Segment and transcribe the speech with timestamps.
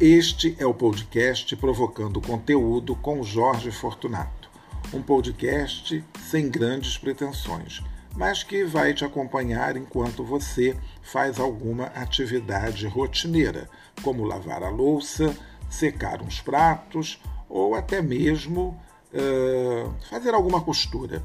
[0.00, 4.48] Este é o podcast Provocando Conteúdo com Jorge Fortunato.
[4.94, 7.82] Um podcast sem grandes pretensões,
[8.16, 13.68] mas que vai te acompanhar enquanto você faz alguma atividade rotineira,
[14.02, 15.36] como lavar a louça,
[15.68, 18.80] secar uns pratos ou até mesmo
[19.12, 21.22] uh, fazer alguma costura.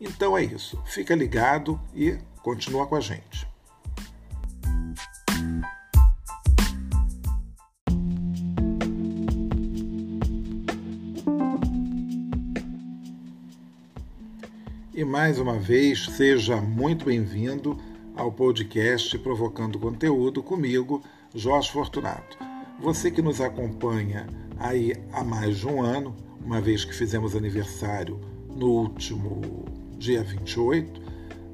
[0.00, 0.82] Então é isso.
[0.84, 3.46] Fica ligado e continua com a gente.
[14.96, 17.76] E mais uma vez, seja muito bem-vindo
[18.16, 21.02] ao podcast Provocando Conteúdo comigo,
[21.34, 22.38] Jorge Fortunato.
[22.80, 24.26] Você que nos acompanha
[24.58, 28.18] aí há mais de um ano, uma vez que fizemos aniversário
[28.48, 29.66] no último
[29.98, 30.98] dia 28,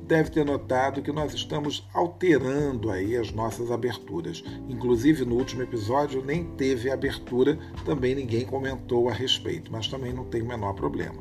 [0.06, 4.44] deve ter notado que nós estamos alterando aí as nossas aberturas.
[4.69, 10.27] Inclusive no último episódio nem teve abertura, também ninguém comentou a respeito, mas também não
[10.27, 11.20] tem o menor problema.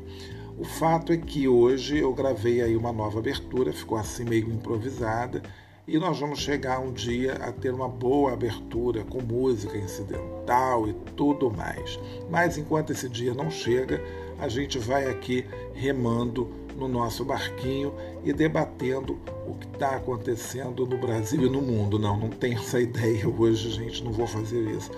[0.62, 5.42] O fato é que hoje eu gravei aí uma nova abertura, ficou assim meio improvisada,
[5.88, 10.92] e nós vamos chegar um dia a ter uma boa abertura com música incidental e
[11.16, 11.98] tudo mais.
[12.30, 14.00] Mas enquanto esse dia não chega,
[14.38, 19.18] a gente vai aqui remando no nosso barquinho e debatendo
[19.48, 21.98] o que está acontecendo no Brasil e no mundo.
[21.98, 24.92] Não, não tenho essa ideia hoje, gente, não vou fazer isso.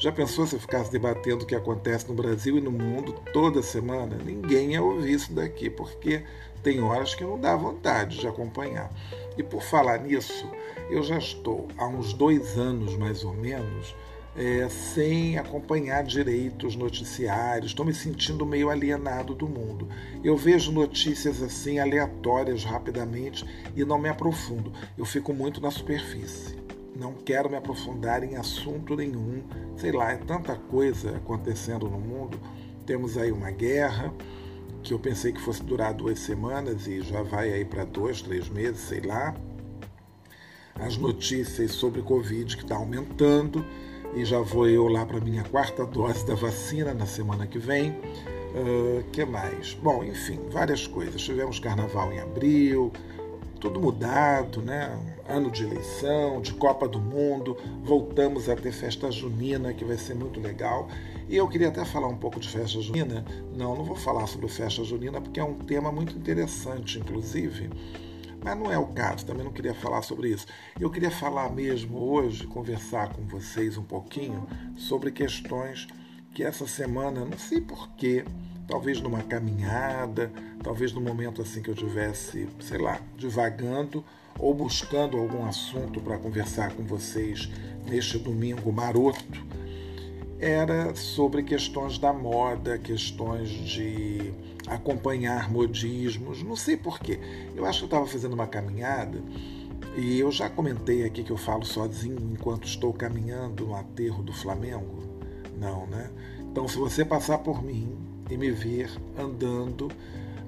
[0.00, 3.62] Já pensou se eu ficasse debatendo o que acontece no Brasil e no mundo toda
[3.62, 4.16] semana?
[4.16, 6.24] Ninguém ia ouvir isso daqui, porque
[6.62, 8.90] tem horas que não dá vontade de acompanhar.
[9.36, 10.50] E por falar nisso,
[10.88, 13.94] eu já estou há uns dois anos mais ou menos
[14.34, 19.86] é, sem acompanhar direito os noticiários, estou me sentindo meio alienado do mundo.
[20.24, 23.44] Eu vejo notícias assim aleatórias rapidamente
[23.76, 26.58] e não me aprofundo, eu fico muito na superfície
[27.00, 29.42] não quero me aprofundar em assunto nenhum.
[29.78, 32.38] Sei lá, é tanta coisa acontecendo no mundo.
[32.84, 34.12] Temos aí uma guerra
[34.82, 38.50] que eu pensei que fosse durar duas semanas e já vai aí para dois, três
[38.50, 39.34] meses, sei lá.
[40.74, 43.64] As notícias sobre Covid que está aumentando
[44.14, 47.92] e já vou eu lá para minha quarta dose da vacina na semana que vem.
[47.92, 49.72] Uh, que mais?
[49.74, 51.22] Bom, enfim, várias coisas.
[51.22, 52.92] Tivemos carnaval em abril,
[53.58, 54.98] tudo mudado, né?
[55.30, 60.14] Ano de eleição, de Copa do Mundo, voltamos a ter festa junina, que vai ser
[60.14, 60.88] muito legal.
[61.28, 63.24] E eu queria até falar um pouco de festa junina.
[63.56, 67.70] Não, não vou falar sobre festa junina, porque é um tema muito interessante, inclusive.
[68.42, 70.46] Mas não é o caso, também não queria falar sobre isso.
[70.80, 75.86] Eu queria falar mesmo hoje, conversar com vocês um pouquinho sobre questões
[76.34, 78.24] que essa semana, não sei porquê,
[78.66, 84.04] talvez numa caminhada, talvez no momento assim que eu tivesse, sei lá, divagando
[84.38, 87.50] ou buscando algum assunto para conversar com vocês
[87.86, 89.46] neste domingo maroto,
[90.38, 94.32] era sobre questões da moda, questões de
[94.66, 97.18] acompanhar modismos, não sei porquê.
[97.54, 99.22] Eu acho que eu estava fazendo uma caminhada
[99.96, 104.32] e eu já comentei aqui que eu falo sozinho enquanto estou caminhando no aterro do
[104.32, 105.02] Flamengo.
[105.58, 106.10] Não, né?
[106.40, 107.98] Então, se você passar por mim
[108.30, 109.88] e me ver andando.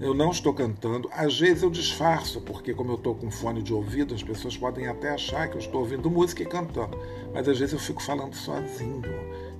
[0.02, 1.08] Eu não estou cantando.
[1.12, 4.88] Às vezes eu disfarço, porque como eu estou com fone de ouvido, as pessoas podem
[4.88, 6.98] até achar que eu estou ouvindo música e cantando.
[7.32, 9.00] Mas às vezes eu fico falando sozinho,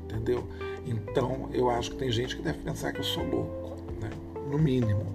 [0.03, 0.45] entendeu?
[0.85, 4.11] Então eu acho que tem gente que deve pensar que eu sou louco, né?
[4.51, 5.07] no mínimo.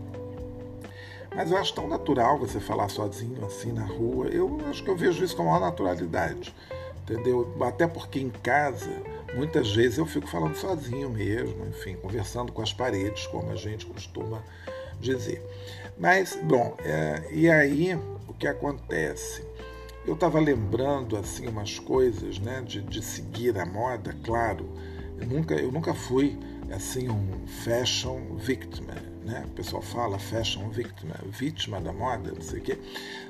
[1.36, 4.28] Mas eu acho tão natural você falar sozinho assim na rua.
[4.28, 6.56] Eu acho que eu vejo isso com a maior naturalidade,
[7.04, 7.54] entendeu?
[7.62, 8.90] Até porque em casa
[9.34, 13.86] Muitas vezes eu fico falando sozinho mesmo, enfim, conversando com as paredes, como a gente
[13.86, 14.42] costuma
[15.00, 15.44] dizer.
[15.98, 17.96] Mas, bom, é, e aí
[18.28, 19.46] o que acontece?
[20.06, 24.70] Eu estava lembrando assim umas coisas, né, de, de seguir a moda, claro.
[25.20, 26.38] Eu nunca, eu nunca fui
[26.72, 28.84] assim um fashion victim,
[29.28, 29.44] né?
[29.46, 32.80] O pessoal fala fashion victim, vítima da moda, não sei o quê.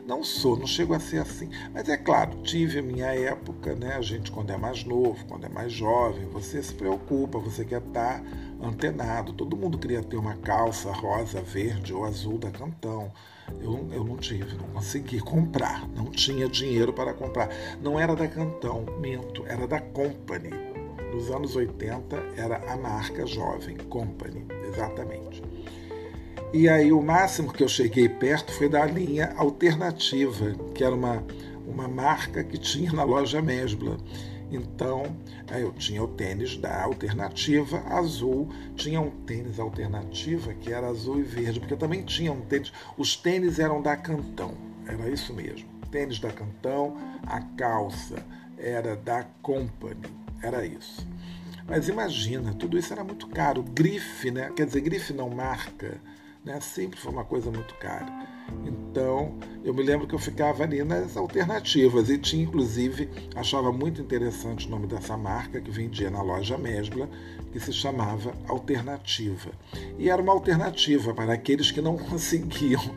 [0.05, 1.49] Não sou, não chego a ser assim.
[1.73, 3.95] Mas é claro, tive a minha época, né?
[3.95, 7.81] A gente, quando é mais novo, quando é mais jovem, você se preocupa, você quer
[7.81, 8.23] estar
[8.61, 9.33] antenado.
[9.33, 13.11] Todo mundo queria ter uma calça rosa, verde ou azul da Cantão.
[13.59, 17.49] Eu, eu não tive, não consegui comprar, não tinha dinheiro para comprar.
[17.81, 20.51] Não era da Cantão, minto, era da Company.
[21.11, 25.41] Nos anos 80 era a marca jovem, Company, exatamente.
[26.53, 31.21] E aí o máximo que eu cheguei perto foi da linha alternativa, que era uma,
[31.67, 33.97] uma marca que tinha na loja Mesbla.
[34.49, 35.03] Então,
[35.59, 41.23] eu tinha o tênis da alternativa azul, tinha um tênis alternativa que era azul e
[41.23, 42.71] verde, porque também tinha um tênis.
[42.97, 44.53] Os tênis eram da Cantão,
[44.87, 45.67] era isso mesmo.
[45.91, 48.25] Tênis da Cantão, a calça
[48.57, 49.99] era da Company.
[50.41, 51.05] era isso.
[51.67, 53.61] Mas imagina, tudo isso era muito caro.
[53.61, 54.49] Grife, né?
[54.55, 55.99] Quer dizer, grife não marca,
[56.47, 56.59] né?
[56.61, 58.07] Sempre foi uma coisa muito cara.
[58.65, 64.01] Então, eu me lembro que eu ficava ali nas alternativas e tinha, inclusive, achava muito
[64.01, 67.09] interessante o nome dessa marca que vendia na loja Mesbla,
[67.51, 69.51] que se chamava Alternativa.
[69.99, 72.95] E era uma alternativa para aqueles que não conseguiam,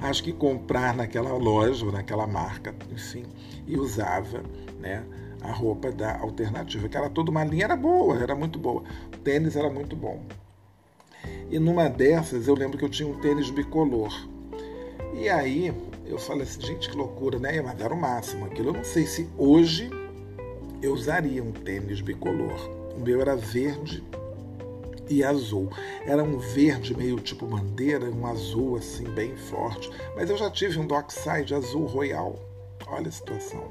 [0.00, 3.24] acho que comprar naquela loja ou naquela marca, enfim,
[3.66, 4.42] e usava,
[4.80, 5.04] né?
[5.40, 8.82] a roupa da alternativa, que era toda uma linha, era boa, era muito boa.
[9.14, 10.20] O tênis era muito bom.
[11.50, 14.12] E numa dessas eu lembro que eu tinha um tênis bicolor.
[15.14, 15.74] E aí
[16.06, 17.60] eu falei assim, gente, que loucura, né?
[17.60, 18.68] Mas era o máximo aquilo.
[18.68, 19.90] Eu não sei se hoje
[20.82, 22.58] eu usaria um tênis bicolor.
[22.96, 24.02] O meu era verde
[25.08, 25.70] e azul.
[26.06, 29.90] Era um verde meio tipo bandeira, um azul assim bem forte.
[30.14, 32.38] Mas eu já tive um Dockside azul royal.
[32.86, 33.70] Olha a situação.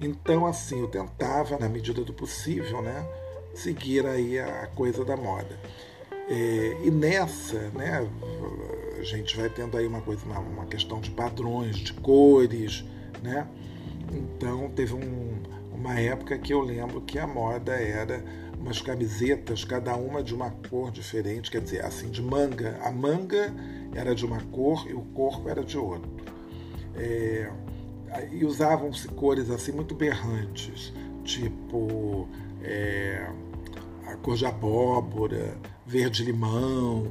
[0.00, 3.06] Então, assim, eu tentava, na medida do possível, né,
[3.54, 5.58] seguir aí a coisa da moda.
[6.28, 8.08] É, e nessa, né,
[8.98, 12.84] a gente vai tendo aí uma coisa, uma, uma questão de padrões, de cores,
[13.22, 13.46] né?
[14.12, 15.42] Então teve um,
[15.72, 18.22] uma época que eu lembro que a moda era
[18.58, 22.78] umas camisetas, cada uma de uma cor diferente, quer dizer, assim, de manga.
[22.82, 23.52] A manga
[23.92, 26.08] era de uma cor e o corpo era de outro.
[26.94, 27.50] É,
[28.30, 30.92] e usavam-se cores assim muito berrantes,
[31.24, 32.28] tipo
[32.62, 33.26] é,
[34.06, 35.56] a cor de abóbora,
[35.86, 37.06] verde-limão,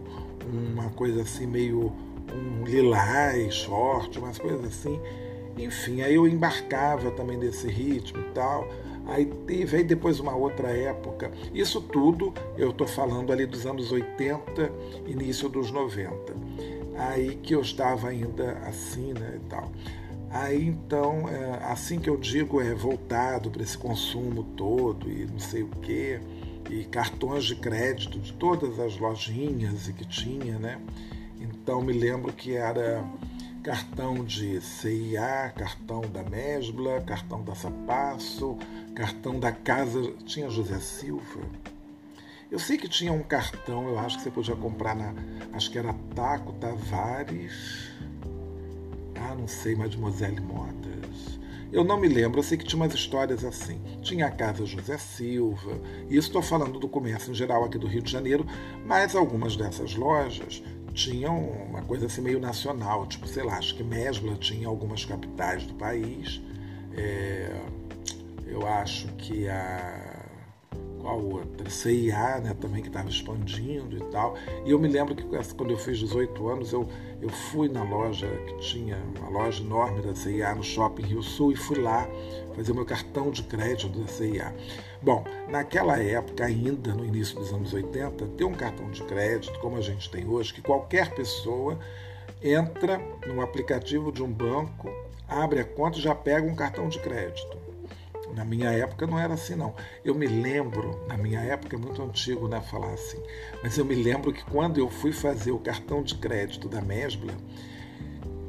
[0.52, 1.92] uma coisa assim meio
[2.34, 5.00] um lilás forte, umas coisas assim.
[5.58, 8.68] Enfim, aí eu embarcava também nesse ritmo e tal.
[9.08, 11.32] Aí teve aí depois uma outra época.
[11.54, 14.72] Isso tudo eu estou falando ali dos anos 80,
[15.08, 16.34] início dos 90.
[16.98, 19.72] Aí que eu estava ainda assim, né, e tal.
[20.30, 25.40] Aí então, é, assim que eu digo, é voltado para esse consumo todo e não
[25.40, 26.22] sei o quê,
[26.70, 30.80] e cartões de crédito de todas as lojinhas que tinha, né?
[31.40, 33.04] Então me lembro que era
[33.64, 38.58] cartão de CIA, cartão da Mesbla, cartão da Sapasso,
[38.96, 40.14] cartão da casa.
[40.26, 41.42] Tinha José Silva.
[42.50, 45.14] Eu sei que tinha um cartão, eu acho que você podia comprar na.
[45.54, 47.92] Acho que era Taco Tavares
[49.32, 51.40] ah, não sei, Mademoiselle Modas.
[51.72, 53.80] Eu não me lembro, eu sei que tinha umas histórias assim.
[54.02, 55.80] Tinha a Casa José Silva,
[56.10, 58.46] e estou falando do comércio em geral aqui do Rio de Janeiro,
[58.86, 60.62] mas algumas dessas lojas
[60.94, 61.40] tinham
[61.70, 65.74] uma coisa assim meio nacional, tipo, sei lá, acho que Mesbla tinha algumas capitais do
[65.76, 66.42] país.
[66.94, 67.56] É,
[68.46, 70.21] eu acho que a
[71.02, 71.70] qual outra?
[71.70, 74.36] CIA, né, também que estava expandindo e tal.
[74.66, 75.24] E eu me lembro que
[75.56, 76.88] quando eu fiz 18 anos, eu,
[77.22, 81.52] eu fui na loja que tinha, uma loja enorme da CIA no shopping Rio Sul,
[81.52, 82.08] e fui lá
[82.56, 84.54] fazer meu cartão de crédito da CIA.
[85.02, 89.78] Bom, naquela época, ainda no início dos anos 80, ter um cartão de crédito, como
[89.78, 91.80] a gente tem hoje, que qualquer pessoa
[92.44, 94.90] entra no aplicativo de um banco,
[95.28, 97.71] abre a conta e já pega um cartão de crédito.
[98.36, 99.76] Na minha época não era assim, não.
[100.04, 103.22] Eu me lembro, na minha época é muito antigo né, falar assim,
[103.62, 107.34] mas eu me lembro que quando eu fui fazer o cartão de crédito da Mesbla,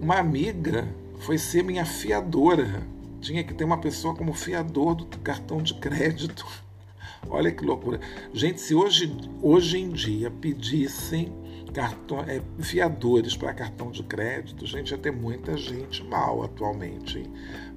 [0.01, 0.89] uma amiga
[1.21, 2.83] foi ser minha fiadora.
[3.21, 6.45] Tinha que ter uma pessoa como fiador do cartão de crédito.
[7.31, 8.01] Olha que loucura.
[8.33, 11.33] Gente, se hoje, hoje em dia pedissem
[11.73, 17.23] cartão, é, fiadores para cartão de crédito, gente, ia ter muita gente mal atualmente.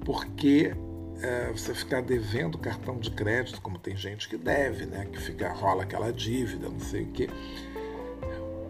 [0.04, 0.74] Porque
[1.22, 5.06] é, você ficar devendo cartão de crédito, como tem gente que deve, né?
[5.10, 7.28] Que fica, rola aquela dívida, não sei o quê.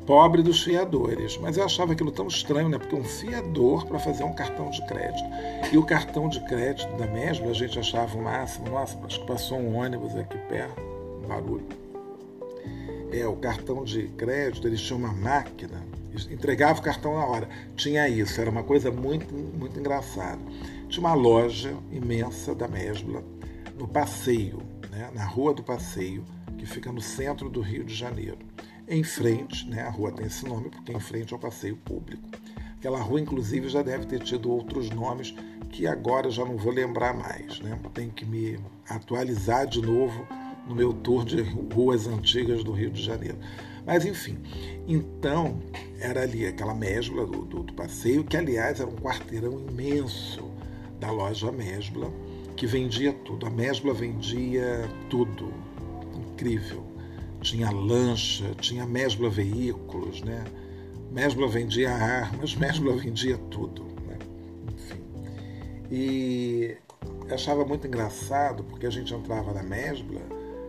[0.07, 1.37] Pobre dos fiadores.
[1.39, 2.79] Mas eu achava aquilo tão estranho, né?
[2.79, 5.29] Porque um fiador para fazer um cartão de crédito.
[5.73, 8.71] E o cartão de crédito da mesma, a gente achava o máximo.
[8.71, 10.81] Nossa, acho que passou um ônibus aqui perto,
[11.25, 11.67] um barulho.
[13.13, 15.83] É, o cartão de crédito, eles tinham uma máquina,
[16.31, 17.49] entregava o cartão na hora.
[17.75, 20.41] Tinha isso, era uma coisa muito, muito engraçada
[20.89, 23.23] tinha uma loja imensa da Mesbla
[23.79, 24.59] no Passeio,
[24.91, 26.25] né, na Rua do Passeio,
[26.57, 28.39] que fica no centro do Rio de Janeiro.
[28.89, 32.29] Em frente, né, a rua tem esse nome porque em frente ao passeio público.
[32.79, 35.35] Aquela rua, inclusive, já deve ter tido outros nomes
[35.73, 37.61] que agora já não vou lembrar mais.
[37.61, 37.79] Né?
[37.93, 40.27] Tenho que me atualizar de novo
[40.69, 43.39] no meu tour de ruas antigas do Rio de Janeiro.
[43.85, 44.39] Mas enfim,
[44.87, 45.61] então
[45.99, 50.56] era ali aquela mesbla do, do, do passeio, que aliás era um quarteirão imenso
[50.99, 52.13] da loja Mesbla,
[52.57, 53.47] que vendia tudo.
[53.47, 55.53] A Mesbla vendia tudo.
[56.15, 56.85] Incrível.
[57.41, 60.45] Tinha lancha, tinha Mesbla veículos, né?
[61.11, 63.85] Mesbla vendia armas, Mesbla vendia tudo.
[64.07, 64.19] Né?
[64.75, 65.03] Enfim.
[65.91, 66.77] E
[67.31, 70.21] achava muito engraçado porque a gente entrava na Mesbla,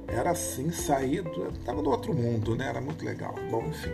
[0.07, 2.67] era assim, saído, estava no outro mundo, né?
[2.67, 3.35] Era muito legal.
[3.49, 3.91] Bom, enfim.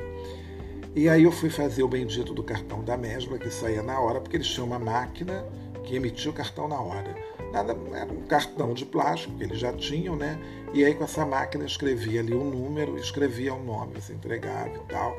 [0.96, 4.22] E aí eu fui fazer o bendito do cartão da Mesbla, que saía na hora,
[4.22, 5.44] porque eles tinham uma máquina
[5.84, 7.16] que emitia o cartão na hora.
[7.52, 10.40] Nada, era um cartão de plástico que eles já tinham, né?
[10.74, 14.80] E aí com essa máquina escrevia ali um número, escrevia um nome, você entregava e
[14.90, 15.16] tal.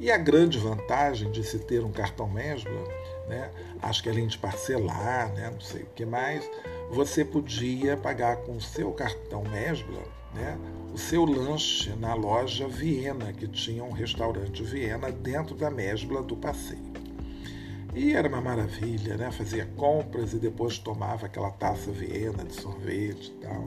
[0.00, 2.84] E a grande vantagem de se ter um cartão Mesbla,
[3.28, 3.50] né?
[3.82, 5.50] Acho que além de parcelar, né?
[5.50, 6.48] Não sei o que mais,
[6.90, 10.02] você podia pagar com o seu cartão Mesbla,
[10.34, 10.58] né?
[10.92, 16.36] O seu lanche na loja Viena, que tinha um restaurante Viena dentro da Mesbla do
[16.36, 16.87] passeio.
[17.94, 19.30] E era uma maravilha, né?
[19.30, 23.64] Fazia compras e depois tomava aquela taça Viena de sorvete e tal.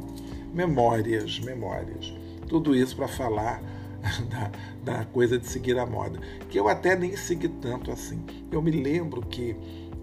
[0.54, 2.14] Memórias, memórias.
[2.48, 3.62] Tudo isso para falar
[4.30, 4.52] da,
[4.84, 8.24] da, coisa de seguir a moda, que eu até nem segui tanto assim.
[8.52, 9.56] Eu me lembro que,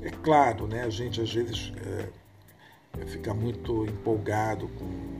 [0.02, 0.82] é claro, né?
[0.82, 5.17] A gente às vezes é, fica muito empolgado com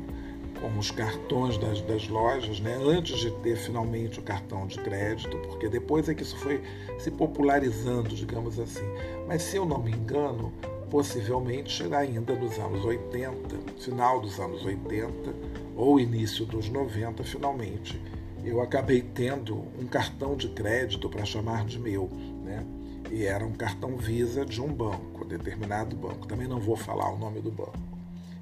[0.61, 5.37] como os cartões das, das lojas, né, antes de ter finalmente o cartão de crédito,
[5.39, 6.63] porque depois é que isso foi
[6.99, 8.87] se popularizando, digamos assim.
[9.27, 10.53] Mas se eu não me engano,
[10.91, 15.35] possivelmente ainda nos anos 80, final dos anos 80
[15.77, 18.01] ou início dos 90, finalmente,
[18.45, 22.09] eu acabei tendo um cartão de crédito para chamar de meu,
[22.45, 22.65] né?
[23.11, 26.27] E era um cartão Visa de um banco, determinado banco.
[26.27, 27.98] Também não vou falar o nome do banco.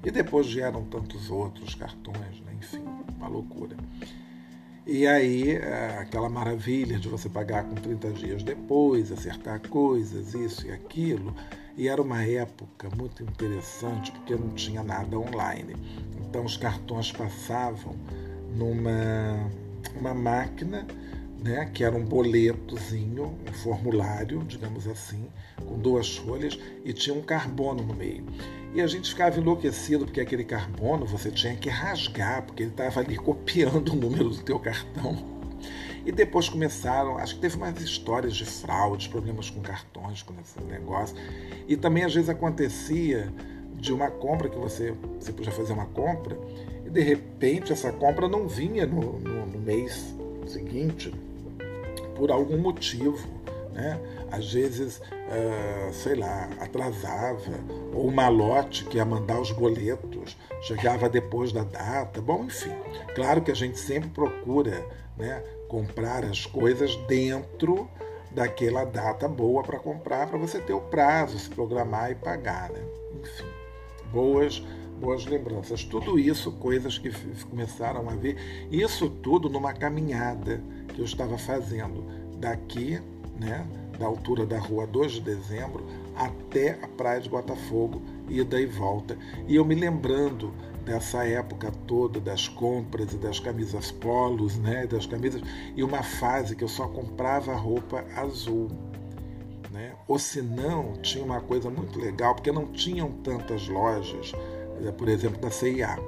[0.07, 2.53] E depois vieram tantos outros cartões, né?
[2.57, 2.81] enfim,
[3.17, 3.75] uma loucura.
[4.85, 10.65] E aí, é, aquela maravilha de você pagar com 30 dias depois, acertar coisas, isso
[10.65, 11.35] e aquilo.
[11.75, 15.75] E era uma época muito interessante porque não tinha nada online.
[16.21, 17.93] Então, os cartões passavam
[18.55, 19.51] numa
[19.99, 20.87] uma máquina,
[21.43, 25.27] né, que era um boletozinho, um formulário, digamos assim,
[25.65, 28.25] com duas folhas e tinha um carbono no meio.
[28.73, 32.99] E a gente ficava enlouquecido porque aquele carbono você tinha que rasgar, porque ele estava
[32.99, 35.37] ali copiando o número do teu cartão.
[36.05, 40.59] E depois começaram, acho que teve mais histórias de fraudes, problemas com cartões, com esse
[40.61, 41.15] negócio.
[41.67, 43.31] E também às vezes acontecia
[43.75, 46.37] de uma compra que você, você podia fazer uma compra
[46.85, 50.15] e de repente essa compra não vinha no, no, no mês
[50.47, 51.13] seguinte
[52.17, 53.27] por algum motivo.
[53.71, 53.99] Né?
[54.31, 57.53] Às vezes, uh, sei lá, atrasava,
[57.93, 62.19] ou o malote que ia mandar os boletos chegava depois da data.
[62.19, 62.73] Bom, enfim,
[63.13, 64.83] claro que a gente sempre procura
[65.15, 67.87] né, comprar as coisas dentro
[68.31, 72.71] daquela data boa para comprar, para você ter o prazo, se programar e pagar.
[72.71, 72.81] Né?
[73.21, 73.45] Enfim,
[74.11, 74.63] boas
[74.99, 75.83] boas lembranças.
[75.83, 77.11] Tudo isso, coisas que
[77.45, 78.35] começaram a ver,
[78.71, 80.61] isso tudo numa caminhada
[80.99, 82.03] eu estava fazendo
[82.37, 83.01] daqui
[83.39, 83.65] né,
[83.97, 85.85] da altura da rua 2 de dezembro
[86.15, 89.17] até a praia de Botafogo, ida e volta.
[89.47, 95.05] E eu me lembrando dessa época toda das compras e das camisas polos, né, das
[95.05, 95.41] camisas,
[95.75, 98.69] e uma fase que eu só comprava roupa azul.
[99.71, 99.93] Né?
[100.07, 104.31] Ou se não, tinha uma coisa muito legal, porque não tinham tantas lojas,
[104.83, 105.99] eh, por exemplo, da CIA.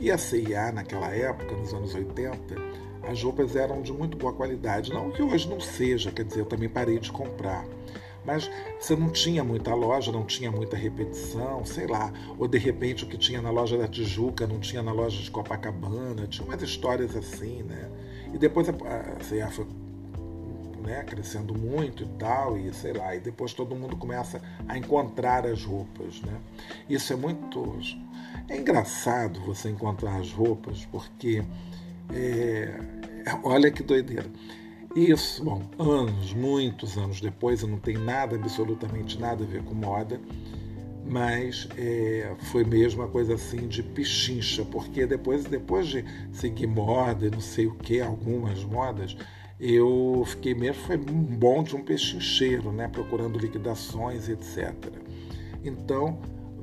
[0.00, 2.54] E a CIA, naquela época, nos anos 80,
[3.08, 4.92] as roupas eram de muito boa qualidade.
[4.92, 7.64] Não que hoje não seja, quer dizer, eu também parei de comprar.
[8.24, 12.12] Mas você não tinha muita loja, não tinha muita repetição, sei lá.
[12.38, 15.30] Ou de repente o que tinha na loja da Tijuca não tinha na loja de
[15.30, 16.26] Copacabana.
[16.26, 17.90] Tinha umas histórias assim, né?
[18.34, 19.66] E depois a, a CIA foi
[20.84, 25.46] né, crescendo muito e tal, e sei lá, e depois todo mundo começa a encontrar
[25.46, 26.38] as roupas, né?
[26.88, 27.78] Isso é muito
[28.48, 31.44] é engraçado você encontrar as roupas, porque
[32.10, 32.80] é,
[33.42, 34.26] olha que doideira.
[34.96, 39.74] Isso, bom, anos, muitos anos depois, eu não tenho nada, absolutamente nada a ver com
[39.74, 40.20] moda,
[41.04, 47.30] mas é, foi mesmo uma coisa assim de pichincha, porque depois, depois de seguir moda
[47.30, 49.16] não sei o que, algumas modas,
[49.60, 54.74] eu fiquei mesmo, foi um bom de um pechincheiro, né, procurando liquidações, etc.
[55.64, 56.18] Então,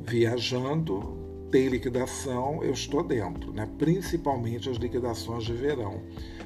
[0.06, 1.25] viajando,
[1.56, 3.66] tem liquidação, eu estou dentro, né?
[3.78, 6.02] principalmente as liquidações de verão.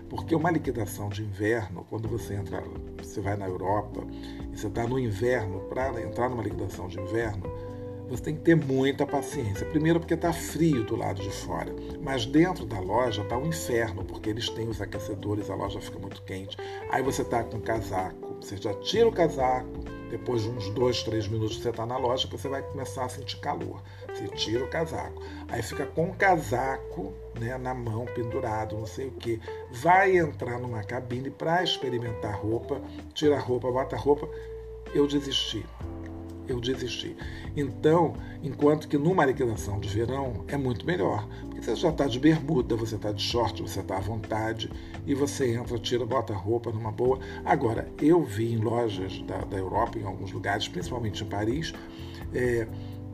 [0.07, 2.63] Porque uma liquidação de inverno, quando você entra,
[3.01, 4.05] você vai na Europa
[4.53, 7.41] e você está no inverno, para entrar numa liquidação de inverno,
[8.07, 9.65] você tem que ter muita paciência.
[9.65, 11.73] Primeiro porque está frio do lado de fora,
[12.03, 15.97] mas dentro da loja está um inferno, porque eles têm os aquecedores, a loja fica
[15.97, 16.55] muito quente.
[16.91, 21.27] Aí você está com casaco, você já tira o casaco, depois de uns dois, três
[21.27, 23.81] minutos que você está na loja, você vai começar a sentir calor.
[24.07, 25.21] Você tira o casaco.
[25.47, 29.39] Aí fica com o casaco né, na mão, pendurado, não sei o que.
[29.71, 32.81] Vai entrar numa cabine para experimentar roupa,
[33.13, 34.27] tira a roupa, bota a roupa.
[34.93, 35.65] Eu desisti.
[36.51, 37.15] Eu desisti.
[37.55, 38.13] Então,
[38.43, 42.75] enquanto que numa liquidação de verão é muito melhor, porque você já está de bermuda,
[42.75, 44.69] você está de short, você está à vontade
[45.05, 47.19] e você entra, tira, bota roupa numa boa.
[47.43, 51.73] Agora, eu vi em lojas da, da Europa, em alguns lugares, principalmente em Paris,
[52.33, 52.67] é,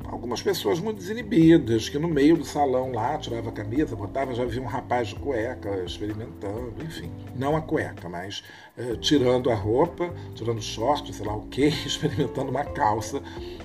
[0.07, 4.45] algumas pessoas muito desinibidas, que no meio do salão lá tirava a camisa, botava, já
[4.45, 7.11] vi um rapaz de cueca experimentando, enfim.
[7.35, 8.43] Não a cueca, mas
[8.77, 13.21] eh, tirando a roupa, tirando short, sei lá o que, experimentando uma calça,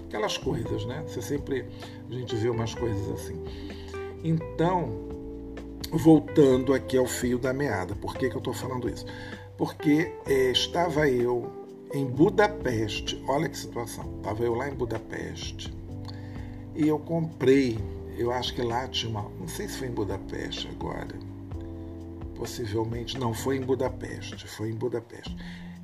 [0.07, 1.03] aquelas coisas, né?
[1.07, 1.67] Você sempre,
[2.11, 3.43] a gente vê umas coisas assim.
[4.23, 5.09] Então,
[5.91, 9.05] voltando aqui ao fio da meada, por que, que eu estou falando isso?
[9.57, 11.61] Porque eh, estava eu
[11.93, 15.73] em Budapeste, olha que situação, estava eu lá em Budapeste,
[16.75, 17.79] e eu comprei,
[18.17, 19.23] eu acho que lá tinha uma.
[19.39, 21.15] Não sei se foi em Budapeste agora.
[22.35, 23.19] Possivelmente.
[23.19, 24.47] Não, foi em Budapeste.
[24.47, 25.37] Foi em Budapeste.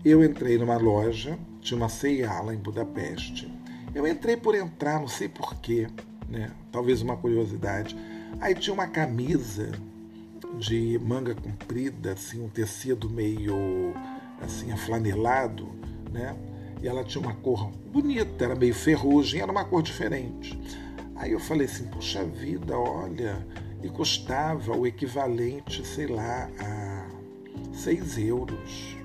[0.05, 3.52] Eu entrei numa loja, tinha uma C&A lá em Budapeste.
[3.95, 5.88] Eu entrei por entrar, não sei porquê,
[6.28, 6.50] né?
[6.71, 7.97] Talvez uma curiosidade.
[8.40, 9.73] Aí tinha uma camisa
[10.59, 13.95] de manga comprida, assim, um tecido meio
[14.40, 15.69] assim, aflanelado,
[16.12, 16.37] né?
[16.87, 20.57] E ela tinha uma cor bonita, era meio ferrugem, era uma cor diferente.
[21.16, 23.45] Aí eu falei assim, puxa vida, olha,
[23.83, 27.09] e custava o equivalente, sei lá, a
[27.75, 28.97] 6 euros.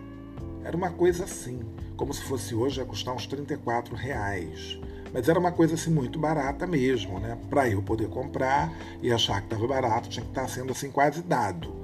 [0.63, 1.59] Era uma coisa assim,
[1.97, 4.79] como se fosse hoje ia custar uns 34 reais.
[5.11, 7.35] Mas era uma coisa assim muito barata mesmo, né?
[7.49, 8.71] Para eu poder comprar
[9.01, 11.80] e achar que estava barato, tinha que estar sendo assim quase dado.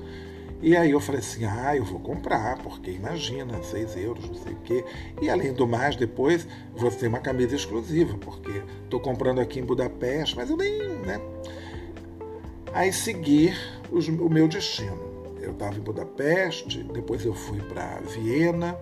[0.59, 4.53] E aí eu falei assim, ah, eu vou comprar, porque imagina, 6 euros, não sei
[4.53, 4.83] o quê.
[5.21, 9.63] E além do mais, depois vou ter uma camisa exclusiva, porque estou comprando aqui em
[9.63, 11.21] Budapeste, mas eu nem, né?
[12.73, 13.55] Aí seguir
[13.91, 15.05] os, o meu destino.
[15.39, 18.75] Eu estava em Budapeste, depois eu fui para Viena,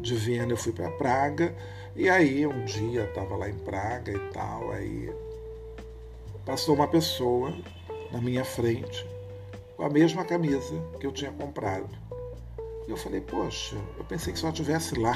[0.00, 1.54] de Viena eu fui para Praga,
[1.96, 5.12] e aí um dia estava lá em Praga e tal, aí
[6.44, 7.52] passou uma pessoa
[8.12, 9.15] na minha frente
[9.76, 11.88] com a mesma camisa que eu tinha comprado.
[12.86, 15.14] E eu falei, poxa, eu pensei que só tivesse lá.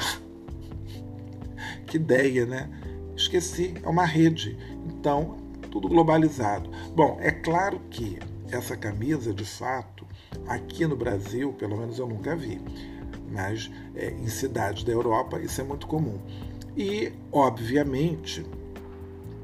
[1.87, 2.69] que ideia, né?
[3.15, 4.57] Esqueci, é uma rede.
[4.87, 5.37] Então,
[5.71, 6.69] tudo globalizado.
[6.95, 8.19] Bom, é claro que
[8.51, 10.05] essa camisa, de fato,
[10.47, 12.61] aqui no Brasil, pelo menos eu nunca vi.
[13.31, 16.19] Mas é, em cidades da Europa isso é muito comum.
[16.75, 18.45] E, obviamente,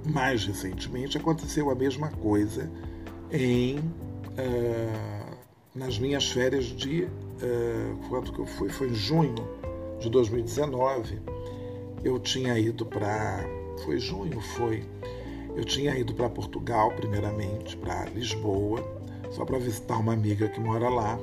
[0.06, 2.70] mais recentemente aconteceu a mesma coisa
[3.32, 3.80] em
[4.38, 5.38] uh,
[5.76, 7.04] nas minhas férias de.
[7.04, 8.70] Uh, quanto que eu fui?
[8.70, 9.36] Foi em junho
[10.00, 11.20] de 2019.
[12.04, 13.44] Eu tinha ido para.
[13.84, 14.40] Foi junho?
[14.40, 14.84] Foi.
[15.56, 18.84] Eu tinha ido para Portugal, primeiramente, para Lisboa,
[19.32, 21.18] só para visitar uma amiga que mora lá.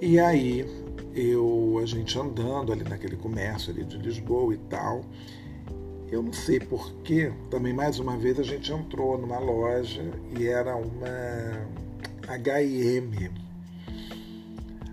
[0.00, 0.64] E aí
[1.14, 5.02] eu a gente andando ali naquele comércio ali de Lisboa e tal.
[6.10, 10.02] Eu não sei porquê, também mais uma vez a gente entrou numa loja
[10.38, 11.66] e era uma
[12.28, 13.30] H&M.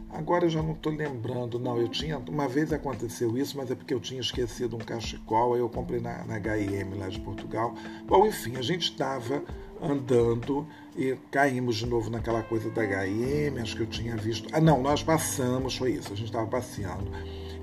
[0.10, 3.76] Agora eu já não estou lembrando, não, eu tinha, uma vez aconteceu isso, mas é
[3.76, 7.74] porque eu tinha esquecido um cachecol, aí eu comprei na, na H&M lá de Portugal.
[8.06, 9.44] Bom, enfim, a gente estava
[9.82, 14.62] andando e caímos de novo naquela coisa da H&M, acho que eu tinha visto, ah
[14.62, 17.12] não, nós passamos, foi isso, a gente estava passeando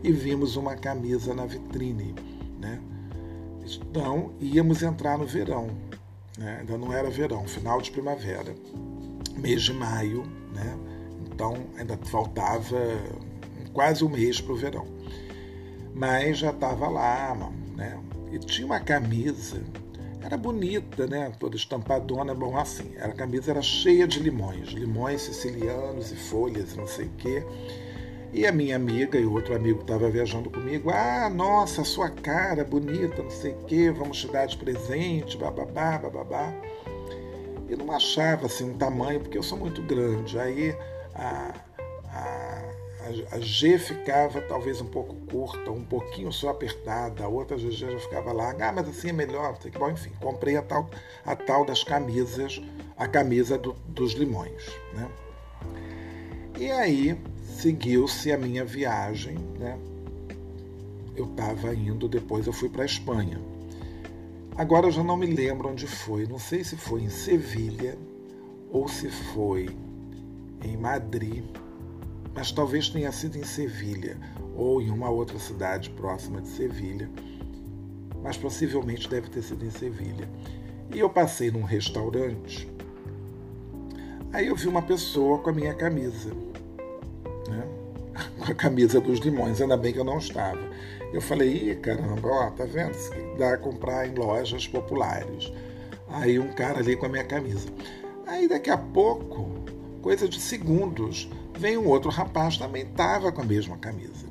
[0.03, 2.15] e vimos uma camisa na vitrine,
[2.59, 2.81] né?
[3.77, 5.69] Então, íamos entrar no verão.
[6.39, 6.59] Né?
[6.61, 8.55] Ainda não era verão, final de primavera,
[9.37, 10.23] mês de maio,
[10.55, 10.79] né?
[11.27, 12.79] Então, ainda faltava
[13.73, 14.87] quase um mês para o verão.
[15.95, 17.99] Mas já estava lá, né?
[18.33, 19.63] E tinha uma camisa,
[20.23, 21.33] era bonita, né?
[21.39, 22.97] Toda estampadona, bom assim.
[22.99, 27.45] A camisa era cheia de limões, limões sicilianos e folhas, não sei o quê.
[28.33, 33.23] E a minha amiga e outro amigo estava viajando comigo, ah, nossa, sua cara bonita,
[33.23, 36.55] não sei o quê, vamos te dar de presente, bababá, bababá.
[37.69, 40.39] Eu não achava assim um tamanho, porque eu sou muito grande.
[40.39, 40.77] Aí
[41.13, 41.55] a,
[42.07, 42.63] a,
[43.33, 47.99] a G ficava talvez um pouco curta, um pouquinho só apertada, a outra G já
[47.99, 50.89] ficava lá, ah, mas assim é melhor, sei que bom, enfim, comprei a tal,
[51.27, 52.63] a tal das camisas,
[52.97, 54.69] a camisa do, dos limões.
[54.95, 55.09] Né?
[56.59, 57.19] E aí
[57.61, 59.37] seguiu-se a minha viagem.
[59.59, 59.79] Né?
[61.15, 63.41] Eu estava indo, depois eu fui para a Espanha.
[64.57, 66.27] Agora eu já não me lembro onde foi.
[66.27, 67.99] Não sei se foi em Sevilha
[68.71, 69.69] ou se foi
[70.65, 71.45] em Madrid,
[72.35, 74.17] mas talvez tenha sido em Sevilha
[74.57, 77.11] ou em uma outra cidade próxima de Sevilha,
[78.23, 80.29] mas possivelmente deve ter sido em Sevilha.
[80.95, 82.69] E eu passei num restaurante.
[84.33, 86.31] Aí eu vi uma pessoa com a minha camisa
[88.51, 90.61] com a camisa dos limões, ainda bem que eu não estava.
[91.13, 92.97] Eu falei, ih, caramba, ó, tá vendo?
[93.39, 95.53] Dá a comprar em lojas populares.
[96.09, 97.69] Aí um cara ali com a minha camisa.
[98.27, 99.49] Aí daqui a pouco,
[100.03, 104.27] coisa de segundos, vem um outro rapaz também tava com a mesma camisa.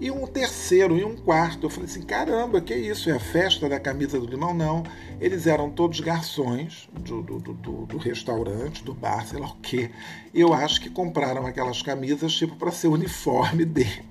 [0.00, 1.66] E um terceiro e um quarto.
[1.66, 3.10] Eu falei assim: caramba, que isso?
[3.10, 4.54] É a festa da camisa do limão?
[4.54, 4.82] Não.
[5.20, 7.52] Eles eram todos garçons do, do, do,
[7.86, 9.90] do restaurante, do bar, sei lá o quê.
[10.32, 14.08] Eu acho que compraram aquelas camisas tipo para ser uniforme dele.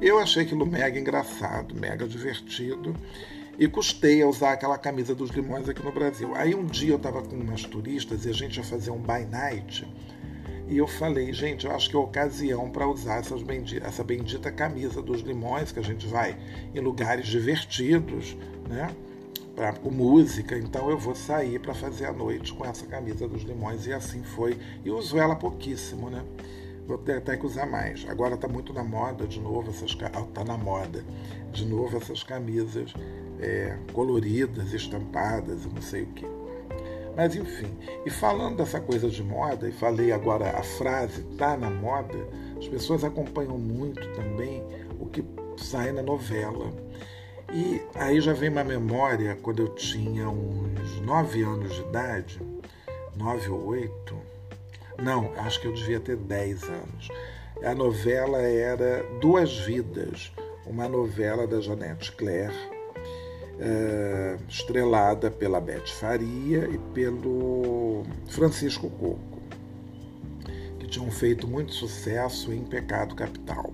[0.00, 2.96] Eu achei aquilo mega engraçado, mega divertido.
[3.56, 6.34] E custei a usar aquela camisa dos limões aqui no Brasil.
[6.34, 9.24] Aí um dia eu estava com umas turistas e a gente ia fazer um by
[9.30, 9.86] night
[10.74, 15.00] e eu falei, gente, eu acho que é ocasião para usar bendita, essa bendita camisa
[15.00, 16.36] dos limões, que a gente vai
[16.74, 18.36] em lugares divertidos,
[18.68, 18.90] né?
[19.54, 23.44] Pra, com música, então eu vou sair para fazer a noite com essa camisa dos
[23.44, 23.86] limões.
[23.86, 24.58] E assim foi.
[24.84, 26.24] E uso ela pouquíssimo, né?
[26.88, 28.04] Vou ter até que usar mais.
[28.08, 31.04] Agora está muito na moda de novo essas tá na moda
[31.52, 32.92] de novo essas camisas
[33.38, 36.33] é, coloridas, estampadas, não sei o que.
[37.16, 37.70] Mas enfim,
[38.04, 42.18] e falando dessa coisa de moda, e falei agora a frase tá na moda,
[42.58, 44.64] as pessoas acompanham muito também
[44.98, 45.24] o que
[45.56, 46.72] sai na novela.
[47.52, 52.40] E aí já vem uma memória quando eu tinha uns nove anos de idade,
[53.16, 54.16] nove ou oito,
[55.00, 57.08] não, acho que eu devia ter dez anos.
[57.62, 60.32] A novela era Duas Vidas,
[60.66, 62.54] uma novela da Janete Claire,
[63.58, 69.42] é, estrelada pela Beth Faria e pelo Francisco Coco,
[70.78, 73.72] que tinham feito muito sucesso em Pecado Capital.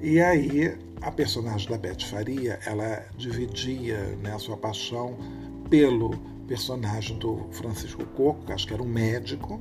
[0.00, 5.16] E aí a personagem da Beth Faria, ela dividia né, a sua paixão
[5.68, 6.10] pelo
[6.46, 9.60] personagem do Francisco Coco, que acho que era um médico,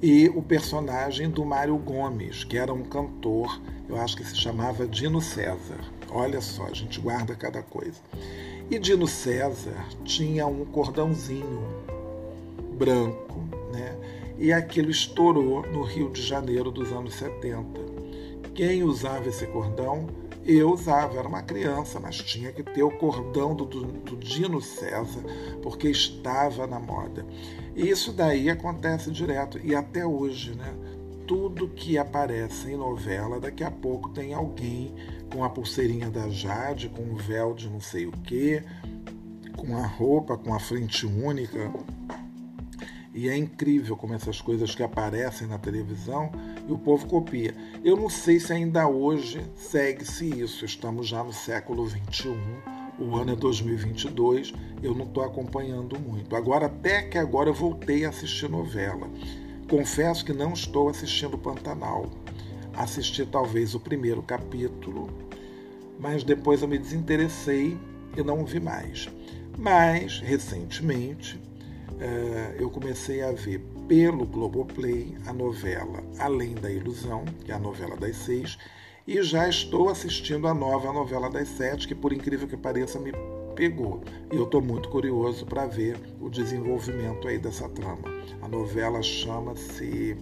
[0.00, 4.86] e o personagem do Mário Gomes, que era um cantor, eu acho que se chamava
[4.88, 5.78] Dino César.
[6.10, 8.00] Olha só, a gente guarda cada coisa.
[8.72, 11.62] E Dino César tinha um cordãozinho
[12.78, 13.38] branco,
[13.70, 13.94] né?
[14.38, 17.68] E aquilo estourou no Rio de Janeiro dos anos 70.
[18.54, 20.06] Quem usava esse cordão?
[20.42, 25.22] Eu usava, era uma criança, mas tinha que ter o cordão do, do, Dino César,
[25.60, 27.26] porque estava na moda.
[27.76, 30.74] E isso daí acontece direto, e até hoje, né?
[31.34, 34.94] Tudo que aparece em novela, daqui a pouco tem alguém
[35.32, 38.62] com a pulseirinha da Jade, com o véu de não sei o que,
[39.56, 41.72] com a roupa, com a frente única.
[43.14, 46.30] E é incrível como essas coisas que aparecem na televisão
[46.68, 47.54] e o povo copia.
[47.82, 50.66] Eu não sei se ainda hoje segue-se isso.
[50.66, 52.36] Estamos já no século XXI,
[52.98, 56.36] o ano é 2022, eu não estou acompanhando muito.
[56.36, 59.08] Agora, até que agora eu voltei a assistir novela.
[59.68, 62.10] Confesso que não estou assistindo Pantanal
[62.74, 65.10] assisti talvez o primeiro capítulo,
[65.98, 67.78] mas depois eu me desinteressei
[68.16, 69.08] e não vi mais.
[69.58, 71.40] Mas, recentemente,
[72.00, 77.58] eh, eu comecei a ver pelo Globoplay a novela Além da Ilusão, que é a
[77.58, 78.58] novela das seis,
[79.06, 83.12] e já estou assistindo a nova novela das sete, que por incrível que pareça me
[83.62, 84.02] pegou.
[84.32, 88.02] E eu estou muito curioso para ver o desenvolvimento aí dessa trama.
[88.40, 90.16] A novela chama-se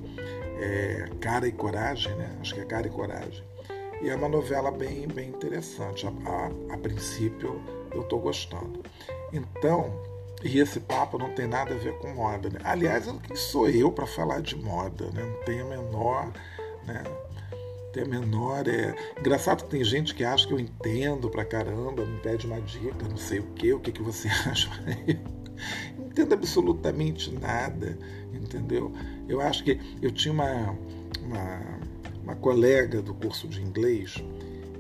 [0.60, 2.36] é, Cara e Coragem, né?
[2.38, 3.42] Acho que é Cara e Coragem.
[4.02, 6.06] E é uma novela bem, bem interessante.
[6.06, 7.62] A, a, a princípio,
[7.94, 8.82] eu estou gostando.
[9.32, 9.90] Então,
[10.44, 12.50] e esse papo não tem nada a ver com moda.
[12.50, 12.60] Né?
[12.62, 15.10] Aliás, quem sou eu para falar de moda?
[15.12, 15.22] Né?
[15.22, 16.30] Não tem a menor.
[16.86, 17.02] Né?
[17.92, 18.68] Tem a menor.
[18.68, 18.94] É...
[19.18, 23.08] Engraçado que tem gente que acha que eu entendo pra caramba, me pede uma dica,
[23.08, 24.68] não sei o que, o que, que você acha.
[25.96, 27.98] não entendo absolutamente nada,
[28.32, 28.92] entendeu?
[29.28, 30.76] Eu acho que eu tinha uma,
[31.22, 31.80] uma,
[32.22, 34.16] uma colega do curso de inglês,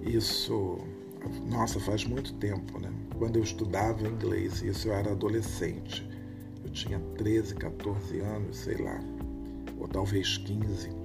[0.02, 0.78] isso,
[1.48, 2.90] nossa, faz muito tempo, né?
[3.18, 6.08] Quando eu estudava inglês, isso eu era adolescente,
[6.64, 8.98] eu tinha 13, 14 anos, sei lá,
[9.78, 10.99] ou talvez 15.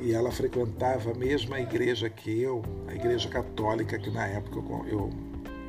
[0.00, 4.86] E ela frequentava a mesma igreja que eu, a igreja católica que na época eu,
[4.86, 5.10] eu,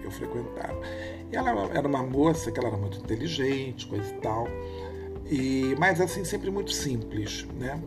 [0.03, 0.79] eu frequentava.
[1.31, 4.47] E ela era uma moça que ela era muito inteligente, coisa e tal.
[5.29, 7.81] E, mas assim, sempre muito simples, né?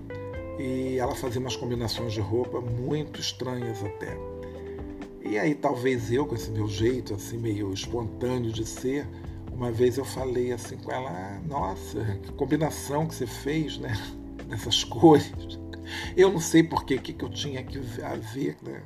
[0.58, 4.16] E ela fazia umas combinações de roupa muito estranhas até.
[5.24, 9.06] E aí talvez eu, com esse meu jeito assim meio espontâneo de ser,
[9.52, 13.92] uma vez eu falei assim com ela, ah, nossa, que combinação que você fez, né?
[14.48, 15.61] Dessas cores.
[16.16, 18.82] Eu não sei por que, que eu tinha que a ver, né?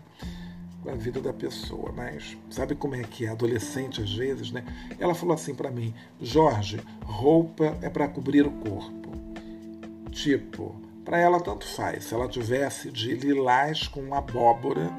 [0.83, 4.65] com a vida da pessoa, mas sabe como é que é adolescente às vezes, né?
[5.01, 9.11] Ela falou assim para mim: "Jorge, roupa é para cobrir o corpo".
[10.13, 12.05] Tipo, para ela tanto faz.
[12.05, 14.91] Se ela tivesse de lilás com abóbora,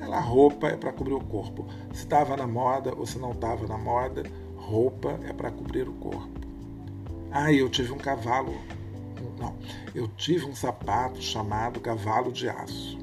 [0.00, 1.66] Ela roupa é para cobrir o corpo.
[1.92, 4.22] Se estava na moda ou se não estava na moda,
[4.56, 6.40] roupa é para cobrir o corpo.
[7.30, 8.54] Ah, eu tive um cavalo.
[9.40, 9.56] Não,
[9.94, 12.98] eu tive um sapato chamado cavalo de aço.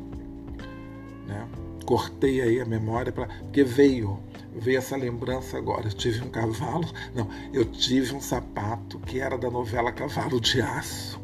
[1.25, 1.47] Né?
[1.85, 4.19] Cortei aí a memória para porque veio
[4.53, 5.87] veio essa lembrança agora.
[5.87, 10.61] Eu tive um cavalo, não, eu tive um sapato que era da novela Cavalo de
[10.61, 11.19] Aço.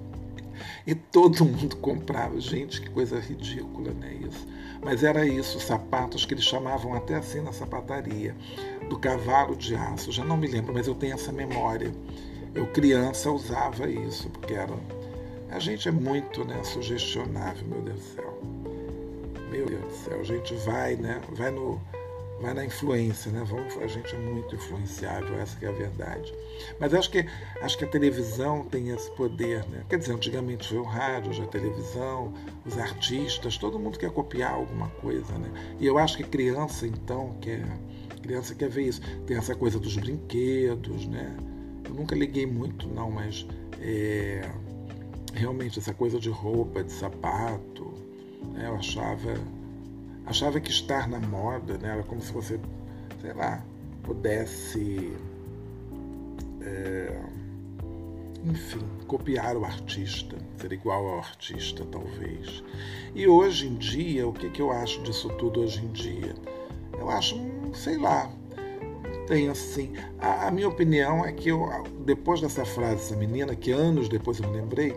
[0.86, 2.40] E todo mundo comprava.
[2.40, 4.14] Gente, que coisa ridícula, né?
[4.14, 4.46] Isso.
[4.84, 8.36] Mas era isso, sapatos que eles chamavam até assim na sapataria,
[8.90, 10.12] do cavalo de aço.
[10.12, 11.94] Já não me lembro, mas eu tenho essa memória.
[12.54, 14.74] Eu, criança, usava isso, porque era.
[15.54, 18.42] A gente é muito né, sugestionável, meu Deus do céu.
[19.52, 21.22] Meu Deus do céu, a gente vai, né?
[21.34, 21.80] Vai no
[22.42, 23.44] vai na influência, né?
[23.46, 26.34] Vamos, a gente é muito influenciável, essa é a verdade.
[26.80, 27.24] Mas acho que
[27.62, 29.86] acho que a televisão tem esse poder, né?
[29.88, 32.34] Quer dizer, antigamente foi o rádio, hoje a televisão,
[32.66, 35.50] os artistas, todo mundo quer copiar alguma coisa, né?
[35.80, 37.64] E eu acho que criança então quer
[38.24, 39.02] criança quer ver isso.
[39.28, 41.38] Tem essa coisa dos brinquedos, né?
[41.86, 43.46] Eu nunca liguei muito, não, mas
[43.80, 44.42] é,
[45.34, 47.92] realmente essa coisa de roupa, de sapato,
[48.54, 48.68] né?
[48.68, 49.34] eu achava
[50.26, 52.60] achava que estar na moda né, era como se você,
[53.22, 53.64] sei lá,
[54.04, 55.14] pudesse,
[56.62, 57.22] é,
[58.46, 62.64] enfim, copiar o artista, ser igual ao artista, talvez.
[63.14, 66.34] E hoje em dia, o que, que eu acho disso tudo hoje em dia?
[66.98, 67.36] Eu acho,
[67.74, 68.30] sei lá,
[69.28, 69.94] tem assim.
[70.20, 71.68] A, a minha opinião é que eu,
[72.06, 74.96] depois dessa frase dessa menina, que anos depois eu me lembrei,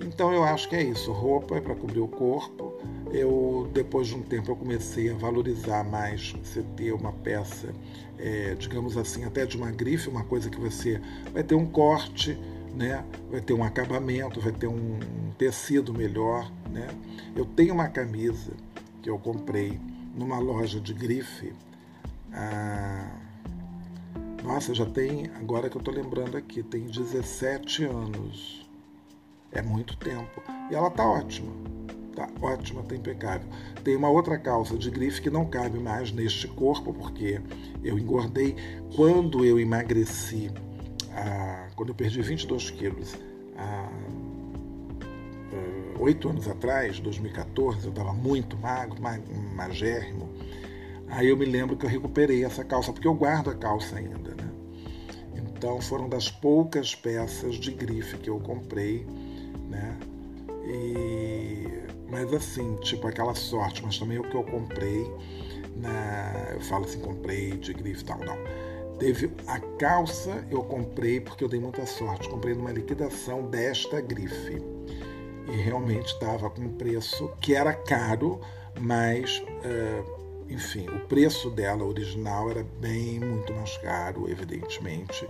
[0.00, 1.12] então eu acho que é isso.
[1.12, 2.74] Roupa é para cobrir o corpo.
[3.12, 7.72] Eu depois de um tempo eu comecei a valorizar mais você ter uma peça,
[8.18, 11.00] é, digamos assim, até de uma grife, uma coisa que você
[11.32, 12.38] vai ter um corte,
[12.74, 13.04] né?
[13.30, 14.98] Vai ter um acabamento, vai ter um
[15.38, 16.88] tecido melhor, né?
[17.36, 18.52] Eu tenho uma camisa
[19.00, 19.78] que eu comprei
[20.14, 21.52] numa loja de grife.
[22.32, 23.23] Ah,
[24.44, 28.68] nossa, já tem, agora que eu estou lembrando aqui, tem 17 anos.
[29.50, 30.42] É muito tempo.
[30.70, 31.50] E ela tá ótima.
[32.14, 33.48] Tá ótima, tá impecável.
[33.82, 37.40] Tem uma outra calça de grife que não cabe mais neste corpo, porque
[37.82, 38.54] eu engordei.
[38.94, 40.50] Quando eu emagreci,
[41.12, 43.16] ah, quando eu perdi 22 quilos,
[43.56, 44.14] há ah,
[46.00, 49.00] oito anos atrás, 2014, eu estava muito magro,
[49.56, 50.28] magérrimo.
[51.08, 54.34] Aí eu me lembro que eu recuperei essa calça, porque eu guardo a calça ainda,
[54.34, 54.50] né?
[55.36, 59.06] Então foram das poucas peças de grife que eu comprei
[59.68, 59.98] né?
[60.66, 61.66] E,
[62.08, 65.10] mas assim, tipo aquela sorte, mas também o que eu comprei,
[65.76, 68.36] na, eu falo assim, comprei de grife e tal, não.
[68.98, 72.28] Teve a calça, eu comprei porque eu dei muita sorte.
[72.28, 74.62] Comprei numa liquidação desta grife.
[75.48, 78.40] E realmente estava com um preço que era caro,
[78.80, 85.28] mas, uh, enfim, o preço dela original era bem muito mais caro, evidentemente.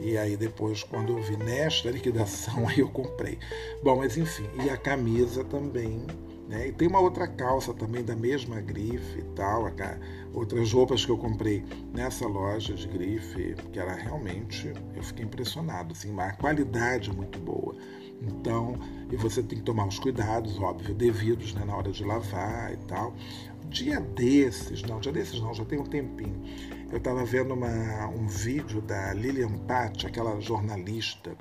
[0.00, 3.38] E aí depois, quando eu vi nesta liquidação, aí eu comprei.
[3.82, 6.06] Bom, mas enfim, e a camisa também.
[6.48, 6.68] Né?
[6.68, 9.70] E tem uma outra calça também da mesma grife e tal,
[10.34, 15.92] outras roupas que eu comprei nessa loja de grife, que era realmente, eu fiquei impressionado,
[15.92, 17.74] assim, uma qualidade muito boa.
[18.20, 18.78] Então,
[19.10, 22.76] e você tem que tomar os cuidados, óbvio, devidos né, na hora de lavar e
[22.86, 23.14] tal.
[23.68, 26.42] Dia desses, não, dia desses não, já tem um tempinho
[26.94, 31.36] eu estava vendo uma, um vídeo da Lilian Patti, aquela jornalista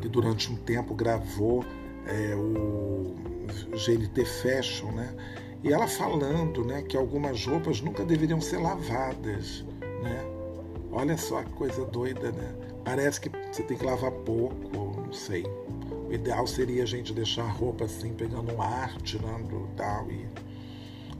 [0.00, 1.64] que durante um tempo gravou
[2.04, 3.14] é, o
[3.70, 5.14] GNT Fashion, né?
[5.62, 9.64] E ela falando, né, que algumas roupas nunca deveriam ser lavadas,
[10.02, 10.24] né?
[10.90, 12.54] Olha só que coisa doida, né?
[12.84, 15.44] Parece que você tem que lavar pouco, não sei.
[16.08, 20.26] O ideal seria a gente deixar a roupa assim, pegando um ar, tirando tal e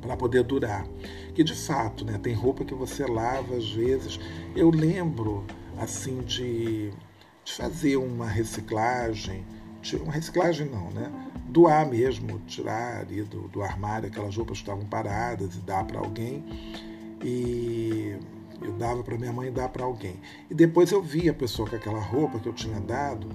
[0.07, 0.87] para poder durar.
[1.35, 4.19] Que de fato, né, tem roupa que você lava às vezes.
[4.55, 5.45] Eu lembro
[5.79, 6.91] assim de,
[7.45, 9.45] de fazer uma reciclagem,
[10.03, 11.11] uma reciclagem não, né?
[11.49, 16.45] Doar mesmo, tirar do, do armário aquelas roupas que estavam paradas e dar para alguém.
[17.23, 18.17] E
[18.63, 20.17] eu dava para minha mãe dar para alguém.
[20.51, 23.29] E depois eu via a pessoa com aquela roupa que eu tinha dado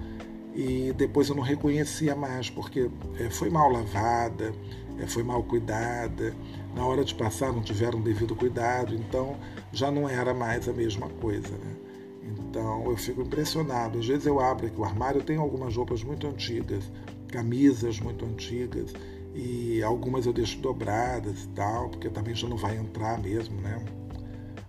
[0.54, 4.52] e depois eu não reconhecia mais, porque é, foi mal lavada,
[4.98, 6.34] é, foi mal cuidada,
[6.74, 9.36] na hora de passar não tiveram devido cuidado, então
[9.72, 11.50] já não era mais a mesma coisa.
[11.50, 11.76] Né?
[12.22, 13.98] Então eu fico impressionado.
[13.98, 16.84] Às vezes eu abro aqui o armário, tenho algumas roupas muito antigas,
[17.28, 18.92] camisas muito antigas,
[19.34, 23.84] e algumas eu deixo dobradas e tal, porque também já não vai entrar mesmo, né?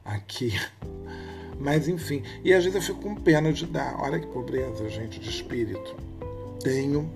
[0.05, 0.53] Aqui.
[1.59, 3.95] Mas enfim, e às vezes eu fico com pena de dar.
[4.01, 5.95] Olha que pobreza, gente, de espírito.
[6.63, 7.07] Tenho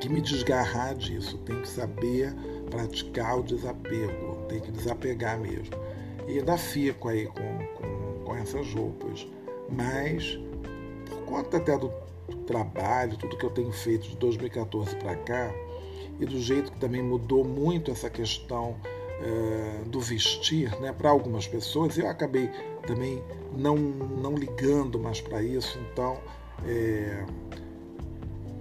[0.00, 2.34] que me desgarrar disso, tenho que saber
[2.72, 4.46] praticar o desapego.
[4.48, 5.76] tem que desapegar mesmo.
[6.26, 9.26] E ainda fico aí com, com, com essas roupas.
[9.68, 10.38] Mas,
[11.08, 11.92] por conta até do
[12.46, 15.52] trabalho, tudo que eu tenho feito de 2014 para cá,
[16.18, 18.76] e do jeito que também mudou muito essa questão
[19.20, 22.48] é, do vestir né, para algumas pessoas, eu acabei
[22.86, 23.22] também
[23.56, 25.78] não, não ligando mais para isso.
[25.90, 26.18] Então,
[26.64, 27.24] é,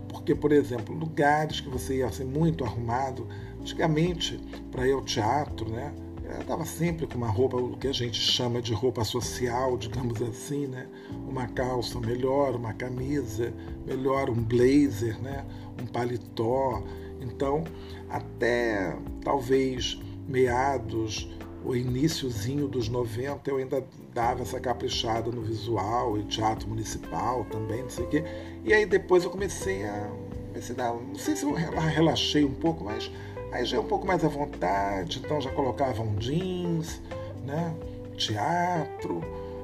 [0.09, 3.27] porque, por exemplo, lugares que você ia ser muito arrumado,
[3.61, 4.39] antigamente,
[4.71, 5.93] para ir ao teatro, né?
[6.23, 10.21] Eu estava sempre com uma roupa, o que a gente chama de roupa social, digamos
[10.21, 10.87] assim, né?
[11.27, 13.53] Uma calça melhor, uma camisa
[13.85, 15.45] melhor, um blazer, né?
[15.81, 16.83] Um paletó.
[17.19, 17.63] Então,
[18.09, 21.29] até talvez meados
[21.63, 27.83] o iníciozinho dos 90 eu ainda dava essa caprichada no visual e teatro municipal também,
[27.83, 28.23] não sei o quê.
[28.65, 30.09] E aí depois eu comecei a,
[30.47, 33.11] comecei a dar, não sei se eu relaxei um pouco, mas
[33.51, 37.01] aí já é um pouco mais à vontade, então já colocava um jeans,
[37.45, 37.75] né?
[38.17, 39.21] Teatro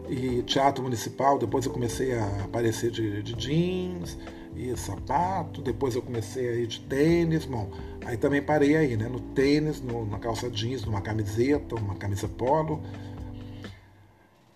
[0.10, 4.18] e teatro municipal, depois eu comecei a aparecer de, de jeans
[4.56, 7.70] e sapato, depois eu comecei a ir de tênis, bom,
[8.06, 12.28] aí também parei aí, né, no tênis, no, na calça jeans, numa camiseta, uma camisa
[12.28, 12.82] polo,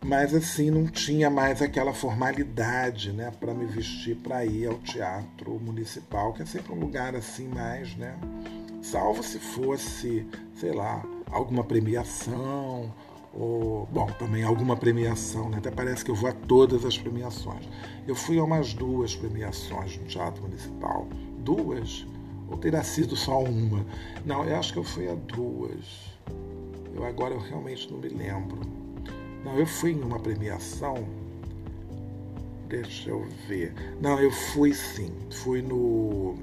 [0.04, 5.52] mas assim não tinha mais aquela formalidade, né, para me vestir para ir ao teatro
[5.60, 8.18] municipal, que é sempre um lugar assim mais, né,
[8.82, 12.92] salvo se fosse, sei lá, alguma premiação
[13.34, 15.58] ou, bom, também alguma premiação, né?
[15.58, 17.68] até parece que eu vou a todas as premiações.
[18.06, 21.08] Eu fui a umas duas premiações no Teatro Municipal.
[21.40, 22.06] Duas?
[22.50, 23.86] Ou terá sido só uma?
[24.26, 26.12] Não, eu acho que eu fui a duas.
[26.94, 28.60] Eu agora eu realmente não me lembro.
[29.46, 31.08] Não, eu fui em uma premiação.
[32.68, 33.74] Deixa eu ver.
[34.02, 35.12] Não, eu fui sim.
[35.30, 36.36] Fui no.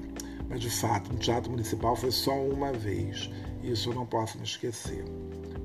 [0.49, 3.29] Mas de fato, no Teatro Municipal foi só uma vez.
[3.63, 5.05] Isso eu não posso me esquecer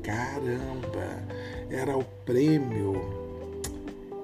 [0.00, 1.24] Caramba,
[1.68, 3.18] era o prêmio.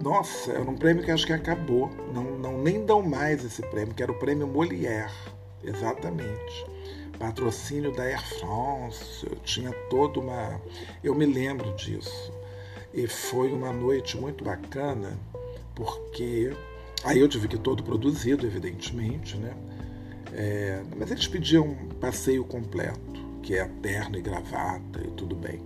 [0.00, 1.90] Nossa, era um prêmio que acho que acabou.
[2.14, 5.10] Não, não nem dão mais esse prêmio, que era o prêmio Molière,
[5.64, 6.73] exatamente
[7.18, 10.60] patrocínio da Air France, eu tinha toda uma.
[11.02, 12.32] Eu me lembro disso.
[12.92, 15.18] E foi uma noite muito bacana,
[15.74, 16.52] porque
[17.02, 19.52] aí eu tive que todo produzido, evidentemente, né?
[20.32, 25.60] É, mas eles pediam um passeio completo, que é terno e gravata e tudo bem.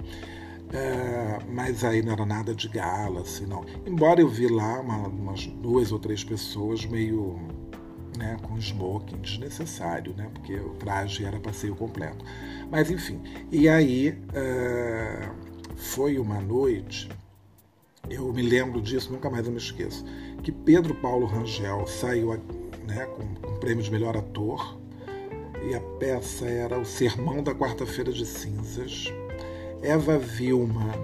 [0.72, 3.64] É, mas aí não era nada de gala, assim, não.
[3.86, 7.38] Embora eu vi lá uma, umas duas ou três pessoas meio
[8.18, 12.24] né, com smoking desnecessário, né, porque o traje era passeio completo.
[12.70, 15.30] Mas enfim, e aí é,
[15.76, 17.08] foi uma noite,
[18.10, 20.04] eu me lembro disso, nunca mais eu me esqueço,
[20.42, 22.36] que Pedro Paulo Rangel saiu
[22.86, 24.78] né, com, com o prêmio de melhor ator,
[25.70, 29.12] e a peça era O Sermão da Quarta-feira de Cinzas.
[29.82, 30.94] Eva Vilma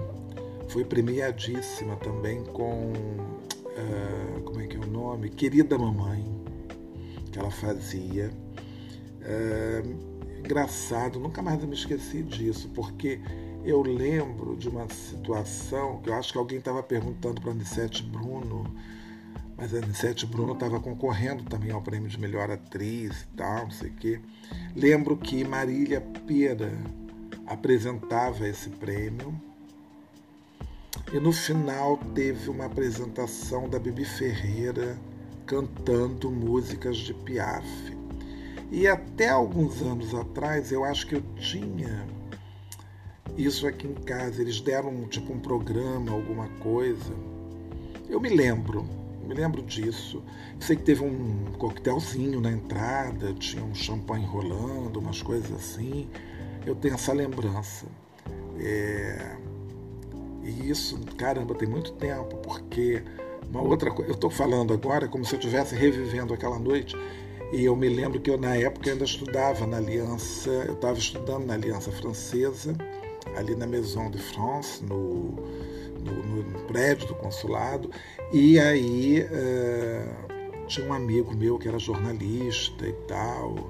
[0.69, 5.29] foi premiadíssima também com, uh, como é que é o nome?
[5.29, 6.25] Querida Mamãe,
[7.35, 8.31] que ela fazia.
[9.19, 13.19] Uh, engraçado, nunca mais eu me esqueci disso, porque
[13.65, 18.03] eu lembro de uma situação que eu acho que alguém estava perguntando para a Anissete
[18.03, 18.73] Bruno,
[19.57, 23.71] mas a Anissete Bruno estava concorrendo também ao prêmio de melhor atriz e tal, não
[23.71, 24.21] sei o quê.
[24.73, 26.71] Lembro que Marília Pera
[27.47, 29.35] apresentava esse prêmio.
[31.11, 34.97] E no final teve uma apresentação da Bibi Ferreira
[35.45, 37.65] cantando músicas de Piaf.
[38.71, 42.05] E até alguns anos atrás eu acho que eu tinha
[43.37, 44.41] isso aqui em casa.
[44.41, 47.13] Eles deram tipo um programa, alguma coisa.
[48.09, 48.85] Eu me lembro,
[49.25, 50.23] me lembro disso.
[50.59, 56.07] Sei que teve um coquetelzinho na entrada, tinha um champanhe rolando, umas coisas assim.
[56.65, 57.85] Eu tenho essa lembrança.
[58.59, 59.37] É...
[60.43, 63.03] E isso, caramba, tem muito tempo, porque
[63.49, 66.95] uma outra coisa, eu estou falando agora como se eu estivesse revivendo aquela noite.
[67.53, 71.45] E eu me lembro que eu, na época, ainda estudava na Aliança, eu estava estudando
[71.45, 72.75] na Aliança Francesa,
[73.35, 75.35] ali na Maison de France, no,
[76.03, 77.89] no, no prédio do consulado,
[78.33, 83.69] e aí uh, tinha um amigo meu que era jornalista e tal.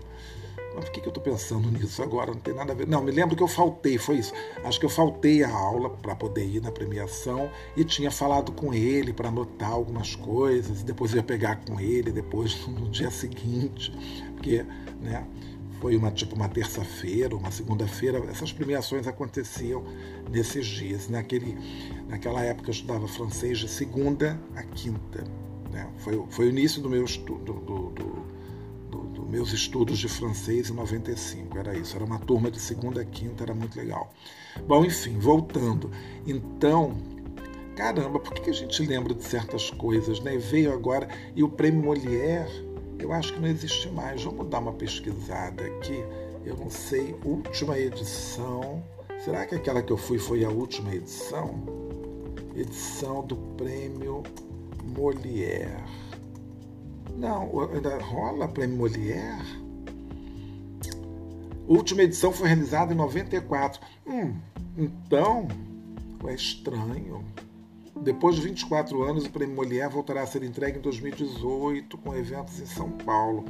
[0.75, 2.31] Mas por que, que eu estou pensando nisso agora?
[2.31, 2.87] Não tem nada a ver.
[2.87, 4.33] Não, me lembro que eu faltei, foi isso.
[4.63, 8.73] Acho que eu faltei a aula para poder ir na premiação e tinha falado com
[8.73, 10.83] ele para anotar algumas coisas.
[10.83, 13.91] Depois eu ia pegar com ele depois no dia seguinte,
[14.35, 14.65] porque
[15.01, 15.25] né,
[15.79, 18.17] foi uma tipo uma terça-feira, uma segunda-feira.
[18.29, 19.83] Essas premiações aconteciam
[20.29, 21.07] nesses dias.
[21.07, 21.57] Naquele,
[22.09, 25.23] naquela época eu estudava francês de segunda a quinta.
[25.71, 25.87] Né?
[25.99, 28.34] Foi, foi o início do meu estudo, do, do, do, do,
[29.29, 31.57] meus estudos de francês em 95.
[31.57, 31.95] Era isso.
[31.95, 34.11] Era uma turma de segunda a quinta, era muito legal.
[34.67, 35.91] Bom, enfim, voltando.
[36.25, 36.95] Então,
[37.75, 40.37] caramba, por que a gente lembra de certas coisas, né?
[40.37, 42.65] Veio agora e o prêmio Molière
[42.99, 44.23] eu acho que não existe mais.
[44.23, 46.03] Vamos dar uma pesquisada aqui.
[46.45, 48.83] Eu não sei, última edição.
[49.23, 51.55] Será que aquela que eu fui foi a última edição?
[52.55, 54.23] Edição do prêmio
[54.83, 55.83] Molière.
[57.15, 57.47] Não,
[58.01, 59.65] rola prêmio Molière?
[61.67, 63.81] última edição foi realizada em 94.
[64.05, 64.35] Hum,
[64.77, 65.47] então,
[66.27, 67.23] é estranho.
[67.95, 72.59] Depois de 24 anos, o Prêmio Molière voltará a ser entregue em 2018 com eventos
[72.59, 73.45] em São Paulo.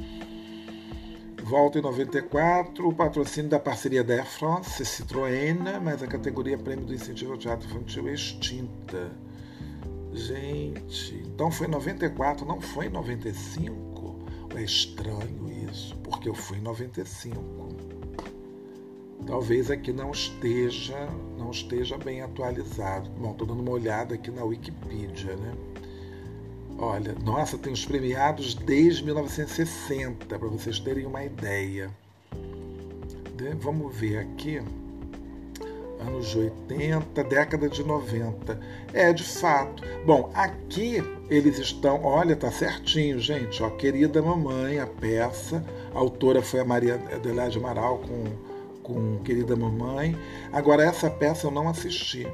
[1.42, 6.84] Volta em 94, o patrocínio da parceria da Air France, Citroën, mas a categoria Prêmio
[6.84, 9.12] do Incentivo ao Teatro Infantil é extinta.
[10.16, 14.26] Gente, então foi em 94, não foi em 95?
[14.54, 17.66] É estranho isso, porque eu fui em 95
[19.26, 23.10] talvez aqui não esteja, não esteja bem atualizado.
[23.10, 25.52] Bom, estou dando uma olhada aqui na Wikipedia, né?
[26.78, 31.90] Olha, nossa, tem os premiados desde 1960, para vocês terem uma ideia.
[33.60, 34.62] Vamos ver aqui.
[36.00, 38.58] Anos 80, década de 90.
[38.92, 39.82] É, de fato.
[40.04, 42.04] Bom, aqui eles estão.
[42.04, 43.62] Olha, tá certinho, gente.
[43.62, 45.64] Ó, Querida Mamãe, a peça.
[45.94, 50.16] A autora foi a Maria Adelaide Amaral com com Querida Mamãe.
[50.52, 52.24] Agora, essa peça eu não assisti.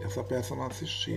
[0.00, 1.16] Essa peça eu não assisti.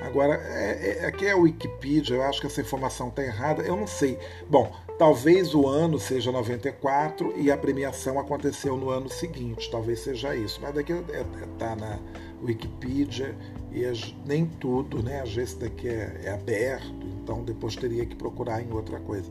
[0.00, 3.76] Agora, é, é, aqui é a Wikipedia, eu acho que essa informação está errada, eu
[3.76, 4.18] não sei.
[4.48, 10.34] Bom, talvez o ano seja 94 e a premiação aconteceu no ano seguinte, talvez seja
[10.34, 10.58] isso.
[10.62, 11.98] Mas daqui está é, é, tá na
[12.42, 13.36] Wikipedia
[13.72, 13.82] e
[14.26, 15.20] nem tudo, né?
[15.20, 19.30] Às vezes daqui é, é aberto, então depois teria que procurar em outra coisa.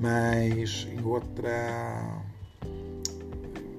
[0.00, 2.22] Mas em outra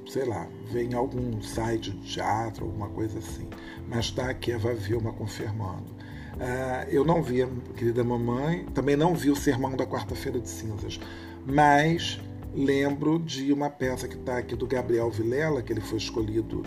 [0.08, 3.48] sei lá, ver em algum site de teatro, alguma coisa assim.
[3.88, 5.97] Mas está aqui a Vavilma confirmando.
[6.38, 10.48] Uh, eu não vi a querida mamãe, também não vi o Sermão da Quarta-feira de
[10.48, 11.00] Cinzas,
[11.46, 12.20] mas
[12.54, 16.64] lembro de uma peça que está aqui do Gabriel Vilela, que ele foi escolhido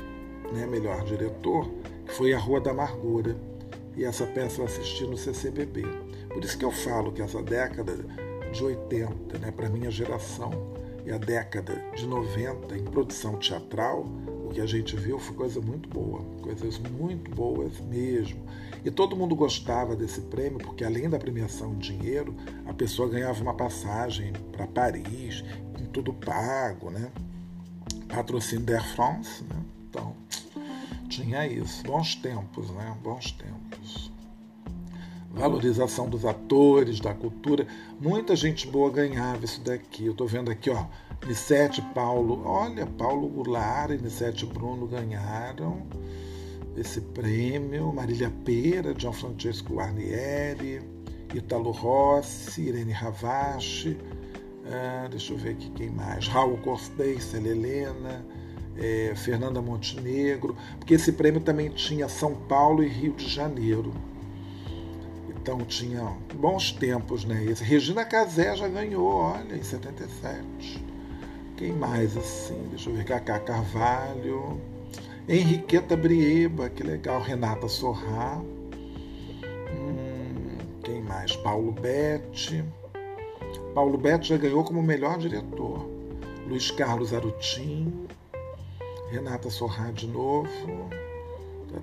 [0.53, 1.71] né, melhor diretor,
[2.05, 3.37] que foi A Rua da Amargura.
[3.97, 5.83] E essa peça eu assisti no CCBB.
[6.29, 7.97] Por isso que eu falo que essa década
[8.53, 10.51] de 80, né, para minha geração,
[11.05, 14.07] e a década de 90 em produção teatral,
[14.45, 18.41] o que a gente viu foi coisa muito boa, coisas muito boas mesmo.
[18.85, 22.35] E todo mundo gostava desse prêmio, porque além da premiação em dinheiro,
[22.66, 27.11] a pessoa ganhava uma passagem para Paris, com tudo pago, né?
[28.09, 29.62] Patrocínio da Air France, né?
[29.89, 30.14] Então,
[31.09, 31.83] tinha isso.
[31.85, 32.97] Bons tempos, né?
[33.03, 34.11] Bons tempos
[35.33, 37.66] valorização dos atores, da cultura.
[38.01, 40.07] Muita gente boa ganhava isso daqui.
[40.07, 40.85] Eu estou vendo aqui, ó,
[41.26, 42.43] Nissete Paulo.
[42.45, 45.87] Olha, Paulo Goulart e Nissete Bruno ganharam
[46.77, 47.93] esse prêmio.
[47.93, 50.81] Marília Pera, Gianfrancesco Guarnieri,
[51.35, 53.97] Italo Rossi, Irene Ravache.
[54.66, 56.29] Ah, deixa eu ver aqui quem mais.
[56.29, 58.25] Raul Cortez, Helena.
[58.77, 63.93] É, Fernanda Montenegro, porque esse prêmio também tinha São Paulo e Rio de Janeiro.
[65.29, 67.45] Então tinha bons tempos, né?
[67.45, 70.85] Esse Regina Casé já ganhou, olha, em 77.
[71.57, 72.68] Quem mais assim?
[72.71, 74.61] Deixa eu ver, Cacá Carvalho.
[75.31, 77.20] Henriqueta Brieba, que legal.
[77.20, 78.43] Renata Sorrá.
[79.72, 81.37] Hum, quem mais?
[81.37, 82.64] Paulo Betti.
[83.72, 85.89] Paulo Betti já ganhou como melhor diretor.
[86.49, 88.09] Luiz Carlos Arutim.
[89.12, 90.91] Renata Sorrá de novo.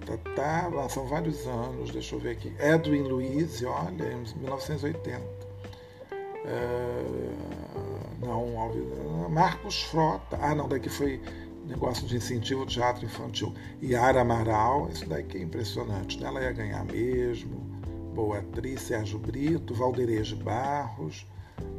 [0.06, 2.54] Tá, tá, tá, são vários anos, deixa eu ver aqui.
[2.60, 5.22] Edwin Luiz, olha, em 1980.
[6.44, 7.06] É,
[8.20, 10.38] não, Marcos Frota.
[10.42, 11.22] Ah, não, daqui foi
[11.68, 13.54] negócio de incentivo ao teatro infantil.
[13.84, 16.20] Yara Amaral, isso daqui é impressionante.
[16.20, 16.28] Né?
[16.28, 17.68] Ela ia ganhar mesmo.
[18.16, 21.28] Boa atriz, Sérgio Brito, Valderejo Barros,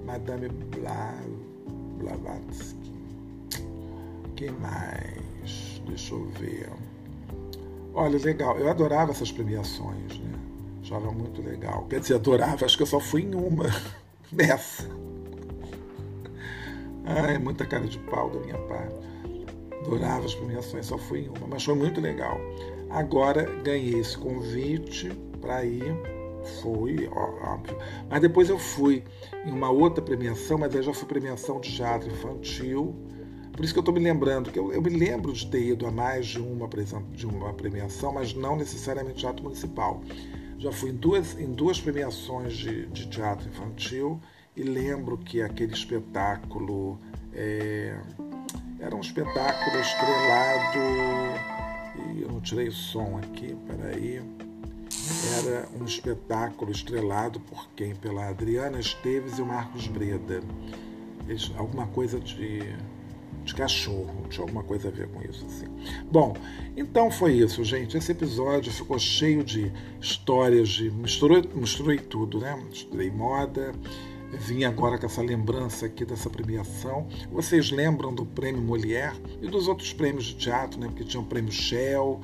[0.05, 0.49] Madame
[1.99, 2.93] Blavatsky.
[4.37, 5.83] Quem mais?
[5.87, 6.71] Deixa eu ver.
[7.93, 8.57] Olha, legal.
[8.59, 10.39] Eu adorava essas premiações, né?
[10.83, 11.85] Achava muito legal.
[11.87, 13.65] Quer dizer, adorava, acho que eu só fui em uma
[14.31, 14.89] dessa.
[17.05, 19.08] Ai, muita cara de pau da minha parte.
[19.89, 22.39] Adorava as premiações, só fui em uma, mas foi muito legal.
[22.91, 25.11] Agora ganhei esse convite
[25.41, 25.97] para ir,
[26.61, 27.77] fui, óbvio.
[28.11, 29.03] Mas depois eu fui
[29.47, 32.95] em uma outra premiação, mas aí já foi premiação de teatro infantil
[33.53, 35.87] Por isso que eu estou me lembrando, que eu, eu, me lembro de ter ido
[35.87, 36.69] a mais de uma,
[37.13, 40.03] de uma premiação, mas não necessariamente teatro municipal.
[40.59, 44.21] Já fui em duas, em duas premiações de, de teatro infantil
[44.55, 47.01] e lembro que aquele espetáculo
[47.33, 47.97] é,
[48.81, 50.79] era um espetáculo estrelado.
[52.15, 54.23] E eu não tirei o som aqui, peraí.
[55.39, 57.95] Era um espetáculo estrelado por quem?
[57.95, 60.43] Pela Adriana Esteves e o Marcos Breda.
[61.27, 62.61] Eles, alguma coisa de,
[63.45, 65.45] de cachorro, tinha alguma coisa a ver com isso.
[65.47, 65.67] Assim.
[66.11, 66.35] Bom,
[66.77, 67.97] então foi isso, gente.
[67.97, 72.57] Esse episódio ficou cheio de histórias, de misturou, misturei tudo, né?
[72.69, 73.75] Misturei moda,
[74.33, 77.07] vim agora com essa lembrança aqui dessa premiação.
[77.31, 80.89] Vocês lembram do prêmio Molière e dos outros prêmios de teatro, né?
[80.89, 82.21] Porque tinha o prêmio Shell,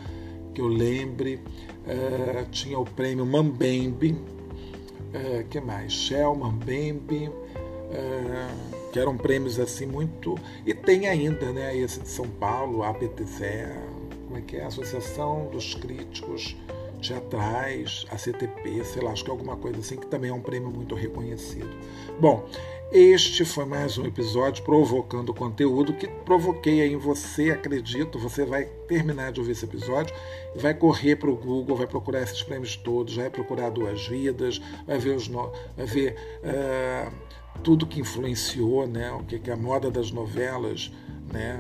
[0.55, 1.41] que eu lembre,
[1.87, 5.93] uh, tinha o prêmio Mambembe, uh, que mais?
[5.93, 10.37] Shell, Mambembe, uh, que eram prêmios assim muito.
[10.67, 11.77] E tem ainda, né?
[11.77, 13.69] Esse de São Paulo, a APTC,
[14.27, 14.65] como é que é?
[14.65, 16.57] Associação dos Críticos
[17.09, 20.41] teatrais, a CTP, sei lá, acho que é alguma coisa assim, que também é um
[20.41, 21.71] prêmio muito reconhecido.
[22.21, 22.49] Bom,
[22.93, 28.19] este foi mais um episódio provocando conteúdo que provoquei aí em você, acredito.
[28.19, 30.15] Você vai terminar de ouvir esse episódio
[30.55, 34.99] vai correr para o Google, vai procurar esses prêmios todos, vai procurar Duas Vidas, vai
[34.99, 35.51] ver, os no...
[35.77, 37.13] vai ver uh,
[37.63, 40.93] tudo que influenciou, né, o que, que a moda das novelas
[41.33, 41.59] né,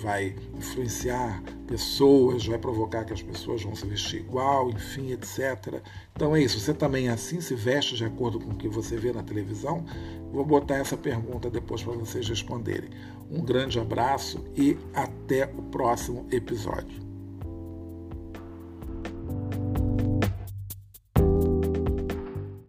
[0.00, 5.80] vai influenciar pessoas, vai provocar que as pessoas vão se vestir igual, enfim, etc.
[6.14, 6.58] Então é isso.
[6.58, 9.84] Você também assim se veste de acordo com o que você vê na televisão?
[10.32, 12.90] Vou botar essa pergunta depois para vocês responderem.
[13.30, 17.09] Um grande abraço e até o próximo episódio.